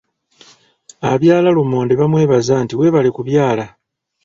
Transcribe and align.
Abyala 1.11 1.49
lumonde 1.55 1.93
bamwebaza 2.01 2.53
nti 2.63 2.73
webale 2.79 3.09
kubyala. 3.15 3.65